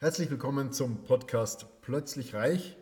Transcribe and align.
Herzlich 0.00 0.30
willkommen 0.30 0.70
zum 0.70 1.02
Podcast 1.02 1.66
Plötzlich 1.82 2.32
Reich. 2.32 2.76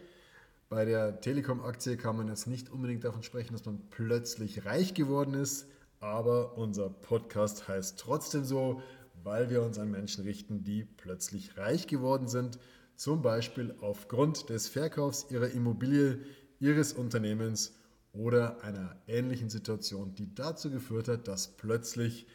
Bei 0.68 0.84
der 0.84 1.19
Telekom-Aktie 1.22 1.96
kann 1.96 2.14
man 2.19 2.28
jetzt 2.28 2.46
nicht 2.46 2.69
unbedingt 2.69 3.04
davon 3.04 3.22
sprechen, 3.22 3.54
dass 3.54 3.64
man 3.64 3.80
plötzlich 3.88 4.66
reich 4.66 4.92
geworden 4.92 5.33
ist, 5.33 5.66
aber 5.98 6.58
unser 6.58 6.90
Podcast 6.90 7.69
heißt 7.69 7.98
trotzdem 7.98 8.44
so, 8.44 8.83
weil 9.24 9.48
wir 9.48 9.62
uns 9.62 9.79
an 9.79 9.90
Menschen 9.90 10.24
richten, 10.24 10.62
die 10.62 10.84
plötzlich 10.84 11.56
reich 11.56 11.87
geworden 11.87 12.29
sind, 12.29 12.58
zum 12.97 13.22
Beispiel 13.22 13.74
aufgrund 13.80 14.51
des 14.51 14.69
Verkaufs 14.69 15.30
ihrer 15.30 15.48
Immobilie, 15.48 16.19
ihres 16.60 16.92
Unternehmens 16.92 17.78
oder 18.12 18.62
einer 18.62 18.95
ähnlichen 19.06 19.48
Situation, 19.48 20.14
die 20.14 20.34
dazu 20.34 20.70
geführt 20.70 21.09
hat, 21.09 21.28
dass 21.28 21.56
plötzlich 21.56 22.27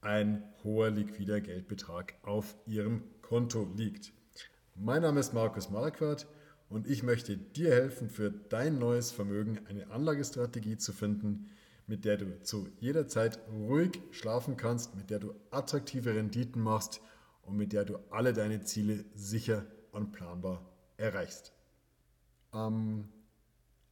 ein 0.00 0.42
hoher 0.64 0.88
liquider 0.88 1.42
Geldbetrag 1.42 2.14
auf 2.22 2.56
ihrem 2.64 3.02
Konto 3.20 3.70
liegt. 3.76 4.14
Mein 4.74 5.02
Name 5.02 5.20
ist 5.20 5.34
Markus 5.34 5.70
Marquardt 5.70 6.26
und 6.70 6.88
ich 6.88 7.02
möchte 7.02 7.36
dir 7.36 7.70
helfen, 7.70 8.08
für 8.08 8.30
dein 8.30 8.78
neues 8.78 9.12
Vermögen 9.12 9.60
eine 9.68 9.90
Anlagestrategie 9.90 10.78
zu 10.78 10.92
finden, 10.92 11.50
mit 11.86 12.06
der 12.06 12.16
du 12.16 12.42
zu 12.42 12.68
jeder 12.80 13.06
Zeit 13.06 13.38
ruhig 13.52 14.00
schlafen 14.12 14.56
kannst, 14.56 14.96
mit 14.96 15.10
der 15.10 15.18
du 15.18 15.34
attraktive 15.50 16.14
Renditen 16.14 16.62
machst 16.62 17.02
und 17.42 17.56
mit 17.58 17.74
der 17.74 17.84
du 17.84 17.98
alle 18.10 18.32
deine 18.32 18.62
Ziele 18.62 19.04
sicher 19.14 19.66
und 19.92 20.12
planbar 20.12 20.64
erreichst. 20.96 21.52
Am 22.50 23.08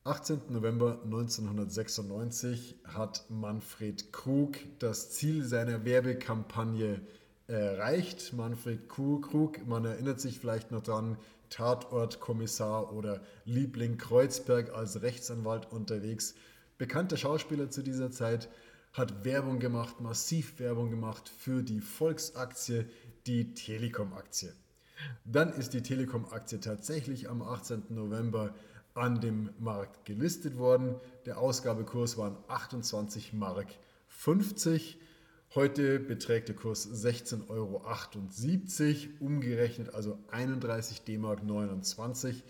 18. 0.05 0.41
November 0.49 1.03
1996 1.05 2.77
hat 2.85 3.27
Manfred 3.29 4.15
Krug 4.15 4.57
das 4.79 5.11
Ziel 5.11 5.45
seiner 5.45 5.85
Werbekampagne 5.85 7.03
erreicht. 7.51 8.33
Manfred 8.33 8.89
Krug, 8.89 9.67
man 9.67 9.85
erinnert 9.85 10.21
sich 10.21 10.39
vielleicht 10.39 10.71
noch 10.71 10.83
dran, 10.83 11.19
Tatortkommissar 11.51 12.93
oder 12.93 13.21
Liebling 13.45 13.99
Kreuzberg 13.99 14.73
als 14.73 15.03
Rechtsanwalt 15.03 15.71
unterwegs. 15.73 16.35
Bekannter 16.79 17.17
Schauspieler 17.17 17.71
zu 17.71 17.83
dieser 17.83 18.11
Zeit, 18.11 18.49
hat 18.93 19.25
Werbung 19.25 19.59
gemacht, 19.61 20.01
massiv 20.01 20.59
Werbung 20.59 20.91
gemacht 20.91 21.29
für 21.29 21.63
die 21.63 21.81
Volksaktie, 21.81 22.87
die 23.27 23.55
Telekom-Aktie. 23.55 24.53
Dann 25.25 25.53
ist 25.53 25.75
die 25.75 25.83
Telekom-Aktie 25.83 26.61
tatsächlich 26.61 27.29
am 27.29 27.43
18. 27.43 27.85
November 27.91 28.55
an 28.95 29.21
dem 29.21 29.51
Markt 29.59 30.05
gelistet 30.05 30.59
worden. 30.59 30.97
Der 31.27 31.39
Ausgabekurs 31.39 32.19
waren 32.19 32.37
28 32.49 33.33
Mark 33.33 33.69
50. 34.09 34.99
Heute 35.57 35.99
beträgt 35.99 36.47
der 36.47 36.55
Kurs 36.55 36.89
16,78 36.89 37.49
Euro, 37.49 37.83
umgerechnet 39.19 39.93
also 39.93 40.17
31 40.31 41.03
D-Mark 41.03 41.43
29. 41.43 42.45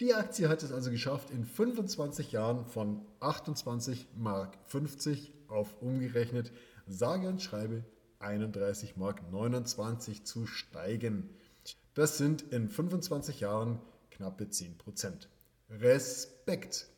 Die 0.00 0.12
Aktie 0.12 0.48
hat 0.48 0.64
es 0.64 0.72
also 0.72 0.90
geschafft, 0.90 1.30
in 1.30 1.44
25 1.44 2.32
Jahren 2.32 2.66
von 2.66 3.00
28 3.20 4.08
Mark 4.16 4.58
50 4.66 5.32
auf 5.46 5.80
umgerechnet 5.80 6.50
sage 6.88 7.28
und 7.28 7.40
schreibe 7.40 7.84
31 8.18 8.96
Mark 8.96 9.22
29 9.30 10.24
zu 10.24 10.48
steigen. 10.48 11.30
Das 11.94 12.18
sind 12.18 12.42
in 12.50 12.68
25 12.68 13.38
Jahren 13.38 13.78
knappe 14.10 14.48
10 14.48 14.78
Prozent. 14.78 15.28
Respekt! 15.70 16.88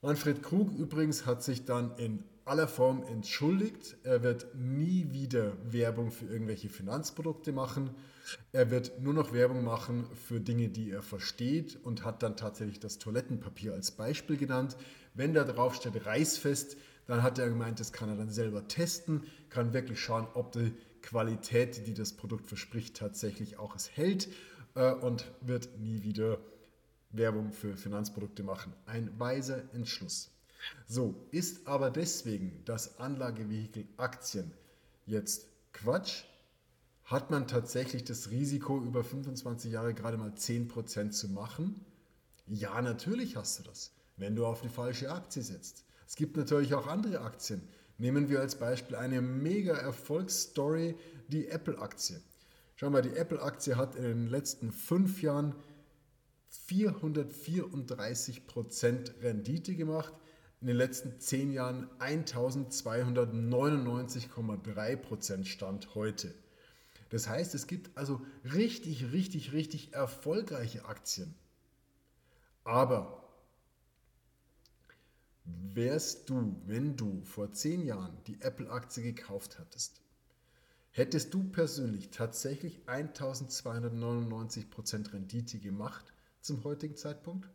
Manfred 0.00 0.44
Krug 0.44 0.70
übrigens 0.78 1.26
hat 1.26 1.42
sich 1.42 1.64
dann 1.64 1.96
in 1.96 2.22
aller 2.48 2.68
Form 2.68 3.02
entschuldigt. 3.04 3.96
Er 4.04 4.22
wird 4.22 4.54
nie 4.54 5.08
wieder 5.10 5.52
Werbung 5.70 6.10
für 6.10 6.26
irgendwelche 6.26 6.68
Finanzprodukte 6.68 7.52
machen. 7.52 7.90
Er 8.52 8.70
wird 8.70 9.00
nur 9.00 9.14
noch 9.14 9.32
Werbung 9.32 9.64
machen 9.64 10.06
für 10.26 10.40
Dinge, 10.40 10.68
die 10.68 10.90
er 10.90 11.02
versteht 11.02 11.78
und 11.82 12.04
hat 12.04 12.22
dann 12.22 12.36
tatsächlich 12.36 12.80
das 12.80 12.98
Toilettenpapier 12.98 13.72
als 13.72 13.90
Beispiel 13.90 14.36
genannt. 14.36 14.76
Wenn 15.14 15.34
da 15.34 15.44
drauf 15.44 15.74
steht 15.74 16.04
Reißfest, 16.04 16.76
dann 17.06 17.22
hat 17.22 17.38
er 17.38 17.48
gemeint, 17.48 17.80
das 17.80 17.92
kann 17.92 18.08
er 18.08 18.16
dann 18.16 18.30
selber 18.30 18.68
testen, 18.68 19.22
kann 19.48 19.72
wirklich 19.72 20.00
schauen, 20.00 20.26
ob 20.34 20.52
die 20.52 20.72
Qualität, 21.02 21.86
die 21.86 21.94
das 21.94 22.12
Produkt 22.12 22.46
verspricht, 22.48 22.96
tatsächlich 22.96 23.58
auch 23.58 23.74
es 23.74 23.96
hält 23.96 24.28
äh, 24.74 24.92
und 24.92 25.24
wird 25.40 25.78
nie 25.78 26.02
wieder 26.02 26.38
Werbung 27.10 27.52
für 27.52 27.76
Finanzprodukte 27.76 28.42
machen. 28.42 28.74
Ein 28.84 29.18
weiser 29.18 29.62
Entschluss. 29.72 30.30
So, 30.86 31.14
ist 31.30 31.66
aber 31.66 31.90
deswegen 31.90 32.62
das 32.64 32.98
Anlagevehikel 32.98 33.86
Aktien 33.96 34.52
jetzt 35.06 35.46
Quatsch? 35.72 36.24
Hat 37.04 37.30
man 37.30 37.46
tatsächlich 37.46 38.04
das 38.04 38.30
Risiko, 38.30 38.78
über 38.78 39.02
25 39.02 39.72
Jahre 39.72 39.94
gerade 39.94 40.18
mal 40.18 40.30
10% 40.30 41.10
zu 41.10 41.28
machen? 41.28 41.84
Ja, 42.46 42.80
natürlich 42.82 43.36
hast 43.36 43.58
du 43.58 43.62
das, 43.62 43.92
wenn 44.16 44.36
du 44.36 44.46
auf 44.46 44.60
die 44.60 44.68
falsche 44.68 45.10
Aktie 45.10 45.42
setzt. 45.42 45.84
Es 46.06 46.16
gibt 46.16 46.36
natürlich 46.36 46.74
auch 46.74 46.86
andere 46.86 47.22
Aktien. 47.22 47.62
Nehmen 47.98 48.28
wir 48.28 48.40
als 48.40 48.56
Beispiel 48.56 48.96
eine 48.96 49.22
mega 49.22 49.74
Erfolgsstory, 49.74 50.96
die 51.28 51.48
Apple-Aktie. 51.48 52.20
Schau 52.76 52.90
mal, 52.90 53.02
die 53.02 53.16
Apple-Aktie 53.16 53.76
hat 53.76 53.96
in 53.96 54.04
den 54.04 54.28
letzten 54.28 54.70
fünf 54.70 55.22
Jahren 55.22 55.54
434% 56.68 59.22
Rendite 59.22 59.74
gemacht 59.74 60.12
in 60.60 60.66
den 60.66 60.76
letzten 60.76 61.20
zehn 61.20 61.52
Jahren 61.52 61.88
1299,3 62.00 64.96
Prozent 64.96 65.46
Stand 65.46 65.94
heute. 65.94 66.34
Das 67.10 67.28
heißt, 67.28 67.54
es 67.54 67.66
gibt 67.66 67.96
also 67.96 68.20
richtig, 68.54 69.12
richtig, 69.12 69.52
richtig 69.52 69.94
erfolgreiche 69.94 70.84
Aktien. 70.84 71.34
Aber 72.64 73.24
wärst 75.44 76.28
du, 76.28 76.60
wenn 76.66 76.96
du 76.96 77.22
vor 77.24 77.52
zehn 77.52 77.86
Jahren 77.86 78.18
die 78.26 78.40
Apple-Aktie 78.42 79.02
gekauft 79.02 79.58
hattest, 79.58 80.02
hättest 80.90 81.32
du 81.32 81.44
persönlich 81.44 82.10
tatsächlich 82.10 82.82
1299 82.86 84.70
Prozent 84.70 85.14
Rendite 85.14 85.58
gemacht 85.58 86.12
zum 86.40 86.64
heutigen 86.64 86.96
Zeitpunkt? 86.96 87.48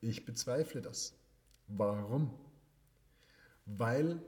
Ich 0.00 0.24
bezweifle 0.24 0.80
das. 0.80 1.12
Warum? 1.68 2.30
Weil 3.66 4.20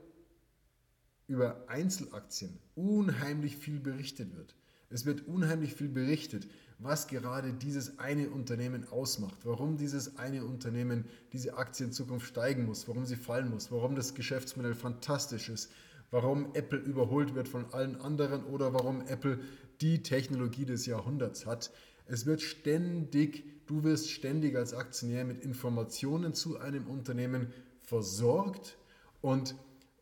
über 1.27 1.65
Einzelaktien 1.67 2.57
unheimlich 2.75 3.57
viel 3.57 3.79
berichtet 3.79 4.35
wird. 4.35 4.55
Es 4.89 5.05
wird 5.05 5.27
unheimlich 5.27 5.73
viel 5.73 5.89
berichtet, 5.89 6.47
was 6.79 7.07
gerade 7.07 7.51
dieses 7.51 7.99
eine 7.99 8.29
Unternehmen 8.29 8.87
ausmacht, 8.89 9.39
warum 9.43 9.77
dieses 9.77 10.17
eine 10.17 10.45
Unternehmen 10.45 11.05
diese 11.33 11.57
Aktie 11.57 11.87
in 11.87 11.91
Zukunft 11.91 12.27
steigen 12.27 12.65
muss, 12.65 12.87
warum 12.87 13.05
sie 13.05 13.17
fallen 13.17 13.49
muss, 13.49 13.71
warum 13.71 13.95
das 13.95 14.13
Geschäftsmodell 14.13 14.75
fantastisch 14.75 15.49
ist, 15.49 15.71
warum 16.11 16.53
Apple 16.53 16.79
überholt 16.79 17.35
wird 17.35 17.49
von 17.49 17.65
allen 17.73 17.99
anderen 17.99 18.45
oder 18.45 18.73
warum 18.73 19.01
Apple 19.07 19.39
die 19.81 20.03
Technologie 20.03 20.65
des 20.65 20.85
Jahrhunderts 20.85 21.45
hat. 21.45 21.71
Es 22.07 22.25
wird 22.25 22.41
ständig, 22.41 23.65
du 23.67 23.83
wirst 23.83 24.09
ständig 24.09 24.55
als 24.55 24.73
Aktionär 24.73 25.25
mit 25.25 25.43
Informationen 25.43 26.33
zu 26.33 26.57
einem 26.59 26.87
Unternehmen 26.87 27.53
versorgt 27.81 28.77
und 29.21 29.55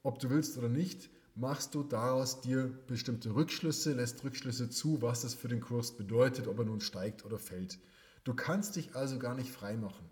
ob 0.03 0.19
du 0.19 0.29
willst 0.29 0.57
oder 0.57 0.69
nicht, 0.69 1.09
machst 1.35 1.75
du 1.75 1.83
daraus 1.83 2.41
dir 2.41 2.71
bestimmte 2.87 3.33
Rückschlüsse, 3.33 3.93
lässt 3.93 4.23
Rückschlüsse 4.23 4.69
zu, 4.69 5.01
was 5.01 5.21
das 5.21 5.33
für 5.33 5.47
den 5.47 5.61
Kurs 5.61 5.97
bedeutet, 5.97 6.47
ob 6.47 6.59
er 6.59 6.65
nun 6.65 6.79
steigt 6.79 7.25
oder 7.25 7.39
fällt. 7.39 7.79
Du 8.23 8.33
kannst 8.33 8.75
dich 8.75 8.95
also 8.95 9.19
gar 9.19 9.35
nicht 9.35 9.49
frei 9.49 9.75
machen. 9.75 10.09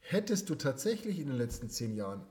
Hättest 0.00 0.48
du 0.50 0.54
tatsächlich 0.54 1.18
in 1.18 1.26
den 1.26 1.36
letzten 1.36 1.68
zehn 1.68 1.94
Jahren 1.96 2.24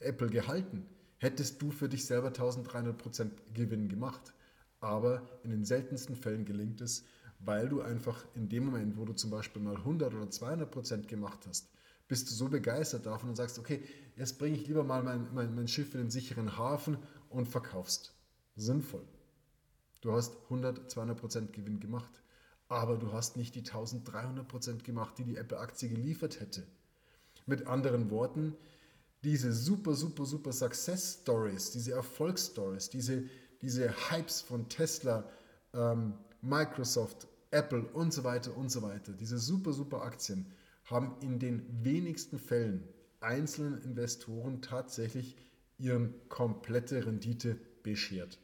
Apple 0.00 0.28
gehalten, 0.28 0.86
hättest 1.18 1.62
du 1.62 1.70
für 1.70 1.88
dich 1.88 2.04
selber 2.04 2.28
1300% 2.28 3.30
Gewinn 3.54 3.88
gemacht. 3.88 4.34
Aber 4.80 5.22
in 5.44 5.50
den 5.50 5.64
seltensten 5.64 6.16
Fällen 6.16 6.44
gelingt 6.44 6.80
es, 6.80 7.04
weil 7.44 7.68
du 7.68 7.80
einfach 7.80 8.24
in 8.34 8.48
dem 8.48 8.66
Moment, 8.66 8.96
wo 8.96 9.04
du 9.04 9.12
zum 9.12 9.30
Beispiel 9.30 9.62
mal 9.62 9.76
100 9.76 10.14
oder 10.14 10.30
200 10.30 10.70
Prozent 10.70 11.08
gemacht 11.08 11.40
hast, 11.48 11.68
bist 12.08 12.30
du 12.30 12.34
so 12.34 12.48
begeistert 12.48 13.06
davon 13.06 13.30
und 13.30 13.36
sagst, 13.36 13.58
okay, 13.58 13.82
jetzt 14.16 14.38
bringe 14.38 14.56
ich 14.56 14.66
lieber 14.66 14.84
mal 14.84 15.02
mein, 15.02 15.32
mein, 15.34 15.54
mein 15.54 15.68
Schiff 15.68 15.94
in 15.94 16.02
den 16.02 16.10
sicheren 16.10 16.56
Hafen 16.56 16.98
und 17.30 17.48
verkaufst. 17.48 18.14
Sinnvoll. 18.54 19.04
Du 20.02 20.12
hast 20.12 20.36
100, 20.44 20.90
200 20.90 21.18
Prozent 21.18 21.52
Gewinn 21.52 21.80
gemacht, 21.80 22.22
aber 22.68 22.96
du 22.96 23.12
hast 23.12 23.36
nicht 23.36 23.54
die 23.54 23.60
1300 23.60 24.46
Prozent 24.46 24.84
gemacht, 24.84 25.18
die 25.18 25.24
die 25.24 25.36
Apple-Aktie 25.36 25.88
geliefert 25.88 26.40
hätte. 26.40 26.66
Mit 27.46 27.66
anderen 27.66 28.10
Worten, 28.10 28.54
diese 29.24 29.52
super, 29.52 29.94
super, 29.94 30.24
super 30.26 30.52
Success 30.52 31.20
Stories, 31.22 31.70
diese 31.70 31.92
Erfolgsstories, 31.92 32.90
diese, 32.90 33.24
diese 33.62 34.10
Hypes 34.10 34.40
von 34.40 34.68
Tesla, 34.68 35.24
ähm, 35.72 36.14
Microsoft, 36.40 37.28
Apple 37.52 37.82
und 37.92 38.12
so 38.12 38.24
weiter 38.24 38.56
und 38.56 38.70
so 38.70 38.82
weiter, 38.82 39.12
diese 39.12 39.38
super, 39.38 39.72
super 39.72 40.02
Aktien 40.02 40.46
haben 40.84 41.14
in 41.20 41.38
den 41.38 41.64
wenigsten 41.84 42.38
Fällen 42.38 42.82
einzelnen 43.20 43.80
Investoren 43.82 44.62
tatsächlich 44.62 45.36
ihren 45.78 46.14
komplette 46.28 47.06
Rendite 47.06 47.56
beschert, 47.82 48.38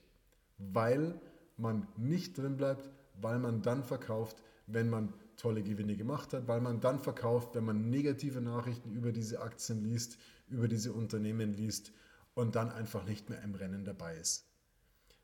weil 0.58 1.20
man 1.56 1.86
nicht 1.96 2.38
drin 2.38 2.56
bleibt, 2.56 2.88
weil 3.20 3.38
man 3.38 3.62
dann 3.62 3.82
verkauft, 3.82 4.42
wenn 4.66 4.88
man 4.88 5.12
tolle 5.36 5.62
Gewinne 5.62 5.96
gemacht 5.96 6.32
hat, 6.32 6.46
weil 6.46 6.60
man 6.60 6.80
dann 6.80 6.98
verkauft, 6.98 7.54
wenn 7.54 7.64
man 7.64 7.90
negative 7.90 8.40
Nachrichten 8.40 8.92
über 8.92 9.12
diese 9.12 9.40
Aktien 9.40 9.82
liest, 9.82 10.18
über 10.48 10.68
diese 10.68 10.92
Unternehmen 10.92 11.54
liest 11.54 11.92
und 12.34 12.56
dann 12.56 12.70
einfach 12.70 13.04
nicht 13.04 13.30
mehr 13.30 13.42
im 13.42 13.54
Rennen 13.54 13.84
dabei 13.84 14.16
ist. 14.16 14.44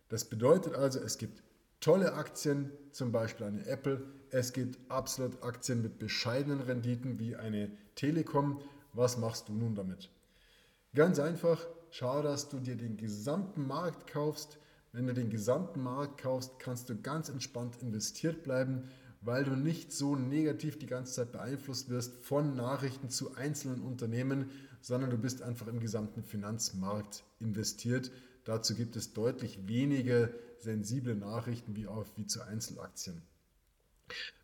Das 0.09 0.25
bedeutet 0.25 0.75
also, 0.75 1.01
es 1.01 1.19
gibt 1.19 1.43
tolle 1.85 2.15
Aktien, 2.15 2.73
zum 2.93 3.13
Beispiel 3.13 3.45
eine 3.45 3.67
Apple, 3.67 4.03
es 4.31 4.55
gibt 4.55 4.79
absolut 4.91 5.43
Aktien 5.43 5.83
mit 5.83 5.99
bescheidenen 5.99 6.63
Renditen 6.63 7.19
wie 7.19 7.37
eine 7.37 7.71
Telekom. 7.95 8.63
Was 8.95 9.19
machst 9.19 9.51
du 9.51 9.53
nun 9.53 9.75
damit? 9.75 10.09
Ganz 10.95 11.19
einfach, 11.19 11.67
schau, 11.91 12.23
dass 12.23 12.49
du 12.49 12.59
dir 12.59 12.77
den 12.77 12.97
gesamten 12.97 13.67
Markt 13.67 14.07
kaufst. 14.07 14.57
Wenn 14.93 15.07
du 15.07 15.13
den 15.13 15.29
gesamten 15.29 15.83
Markt 15.83 16.23
kaufst, 16.23 16.59
kannst 16.59 16.89
du 16.89 16.97
ganz 16.97 17.29
entspannt 17.29 17.77
investiert 17.83 18.45
bleiben 18.45 18.89
weil 19.25 19.45
du 19.45 19.57
nicht 19.57 19.91
so 19.93 20.17
negativ 20.17 20.79
die 20.79 20.87
ganze 20.87 21.15
Zeit 21.15 21.33
beeinflusst 21.33 21.89
wirst 21.89 22.23
von 22.23 22.55
Nachrichten 22.55 23.09
zu 23.09 23.35
einzelnen 23.35 23.81
Unternehmen, 23.81 24.51
sondern 24.83 25.11
du 25.11 25.17
bist 25.17 25.43
einfach 25.43 25.67
im 25.67 25.81
gesamten 25.81 26.23
Finanzmarkt 26.23 27.25
investiert. 27.41 28.11
Dazu 28.45 28.75
gibt 28.75 28.97
es 28.97 29.13
deutlich 29.13 29.67
weniger 29.67 30.31
sensible 30.59 31.15
Nachrichten 31.15 31.77
wie, 31.77 31.87
auf, 31.87 32.13
wie 32.17 32.27
zu 32.27 32.43
Einzelaktien. 32.43 33.23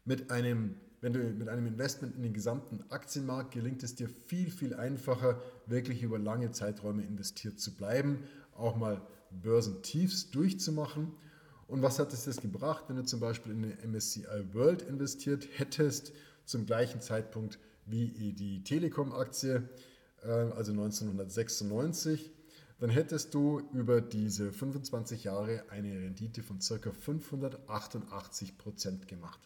Mit 0.04 0.30
einem, 0.30 0.76
wenn 1.00 1.12
du 1.12 1.18
mit 1.18 1.48
einem 1.48 1.66
Investment 1.66 2.16
in 2.16 2.22
den 2.22 2.32
gesamten 2.32 2.82
Aktienmarkt 2.90 3.52
gelingt 3.52 3.82
es 3.82 3.94
dir 3.94 4.08
viel, 4.08 4.50
viel 4.50 4.74
einfacher, 4.74 5.42
wirklich 5.66 6.02
über 6.02 6.18
lange 6.18 6.50
Zeiträume 6.50 7.02
investiert 7.02 7.60
zu 7.60 7.74
bleiben, 7.74 8.24
auch 8.54 8.76
mal 8.76 9.00
Börsentiefs 9.30 10.30
durchzumachen 10.30 11.12
und 11.70 11.82
was 11.82 12.00
hat 12.00 12.12
es 12.12 12.24
das 12.24 12.38
gebracht, 12.38 12.86
wenn 12.88 12.96
du 12.96 13.04
zum 13.04 13.20
Beispiel 13.20 13.52
in 13.52 13.62
eine 13.62 13.76
MSCI 13.86 14.24
World 14.54 14.82
investiert 14.82 15.46
hättest, 15.56 16.12
zum 16.44 16.66
gleichen 16.66 17.00
Zeitpunkt 17.00 17.60
wie 17.86 18.32
die 18.32 18.64
Telekom-Aktie, 18.64 19.68
äh, 20.24 20.26
also 20.26 20.72
1996? 20.72 22.32
Dann 22.80 22.88
hättest 22.88 23.34
du 23.34 23.60
über 23.74 24.00
diese 24.00 24.52
25 24.52 25.24
Jahre 25.24 25.64
eine 25.68 26.00
Rendite 26.00 26.42
von 26.42 26.60
ca. 26.60 26.90
588 26.90 28.56
Prozent 28.56 29.06
gemacht. 29.06 29.38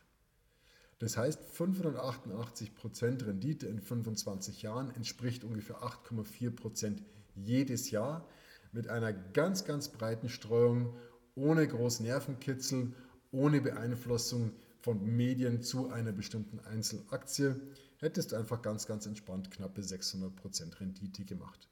Das 1.01 1.17
heißt, 1.17 1.41
588 1.45 2.77
Prozent 2.77 3.27
Rendite 3.27 3.67
in 3.67 3.81
25 3.81 4.63
Jahren 4.63 4.95
entspricht 4.95 5.43
ungefähr 5.43 5.83
8,4 5.83 6.51
Prozent 6.55 7.03
jedes 7.35 7.91
Jahr 7.91 8.25
mit 8.71 8.87
einer 8.87 9.13
ganz, 9.13 9.65
ganz 9.65 9.89
breiten 9.89 10.29
Streuung 10.29 10.95
ohne 11.35 11.67
großen 11.67 12.07
Nervenkitzel, 12.07 12.95
ohne 13.33 13.61
Beeinflussung 13.61 14.53
von 14.81 15.05
Medien 15.05 15.61
zu 15.61 15.91
einer 15.91 16.13
bestimmten 16.13 16.61
Einzelaktie, 16.61 17.57
hättest 17.99 18.31
du 18.31 18.37
einfach 18.37 18.63
ganz, 18.63 18.87
ganz 18.87 19.07
entspannt 19.07 19.51
knappe 19.51 19.81
600% 19.81 20.79
Rendite 20.79 21.25
gemacht. 21.25 21.69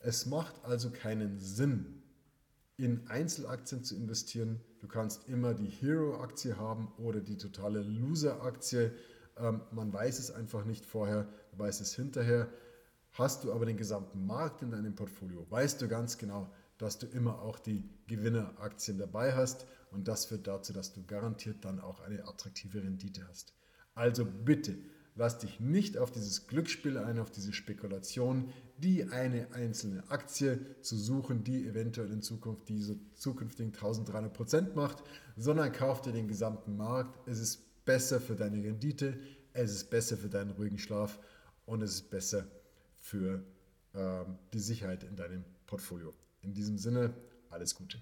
Es 0.00 0.26
macht 0.26 0.64
also 0.64 0.90
keinen 0.90 1.38
Sinn, 1.38 2.02
in 2.76 3.08
Einzelaktien 3.08 3.82
zu 3.82 3.96
investieren. 3.96 4.60
Du 4.80 4.86
kannst 4.86 5.28
immer 5.28 5.52
die 5.54 5.66
Hero-Aktie 5.66 6.56
haben 6.56 6.92
oder 6.96 7.20
die 7.20 7.36
totale 7.36 7.82
Loser-Aktie. 7.82 8.92
Ähm, 9.36 9.60
man 9.72 9.92
weiß 9.92 10.20
es 10.20 10.30
einfach 10.30 10.64
nicht 10.64 10.86
vorher, 10.86 11.26
weiß 11.52 11.80
es 11.80 11.94
hinterher. 11.94 12.48
Hast 13.12 13.42
du 13.42 13.52
aber 13.52 13.66
den 13.66 13.76
gesamten 13.76 14.24
Markt 14.26 14.62
in 14.62 14.70
deinem 14.70 14.94
Portfolio, 14.94 15.44
weißt 15.50 15.82
du 15.82 15.88
ganz 15.88 16.18
genau, 16.18 16.48
dass 16.78 16.98
du 16.98 17.06
immer 17.06 17.42
auch 17.42 17.58
die 17.58 17.82
Gewinneraktien 18.06 18.98
dabei 18.98 19.34
hast 19.34 19.66
und 19.90 20.06
das 20.06 20.26
führt 20.26 20.46
dazu, 20.46 20.72
dass 20.72 20.92
du 20.92 21.04
garantiert 21.04 21.64
dann 21.64 21.80
auch 21.80 22.00
eine 22.00 22.28
attraktive 22.28 22.82
Rendite 22.82 23.26
hast. 23.28 23.54
Also 23.94 24.24
bitte, 24.24 24.78
lass 25.18 25.38
dich 25.38 25.58
nicht 25.58 25.98
auf 25.98 26.12
dieses 26.12 26.46
Glücksspiel 26.46 26.96
ein, 26.96 27.18
auf 27.18 27.30
diese 27.30 27.52
Spekulation, 27.52 28.52
die 28.78 29.04
eine 29.04 29.52
einzelne 29.52 30.08
Aktie 30.10 30.60
zu 30.80 30.96
suchen, 30.96 31.42
die 31.42 31.66
eventuell 31.66 32.10
in 32.12 32.22
Zukunft 32.22 32.68
diese 32.68 32.96
zukünftigen 33.14 33.74
1300 33.74 34.32
Prozent 34.32 34.76
macht, 34.76 35.02
sondern 35.36 35.72
kauf 35.72 36.00
dir 36.00 36.12
den 36.12 36.28
gesamten 36.28 36.76
Markt. 36.76 37.18
Es 37.28 37.40
ist 37.40 37.84
besser 37.84 38.20
für 38.20 38.36
deine 38.36 38.62
Rendite, 38.62 39.18
es 39.52 39.72
ist 39.72 39.90
besser 39.90 40.16
für 40.16 40.28
deinen 40.28 40.52
ruhigen 40.52 40.78
Schlaf 40.78 41.18
und 41.66 41.82
es 41.82 41.94
ist 41.94 42.10
besser 42.10 42.46
für 42.94 43.42
äh, 43.94 44.24
die 44.52 44.60
Sicherheit 44.60 45.02
in 45.02 45.16
deinem 45.16 45.44
Portfolio. 45.66 46.14
In 46.42 46.54
diesem 46.54 46.78
Sinne, 46.78 47.12
alles 47.50 47.74
Gute. 47.74 47.98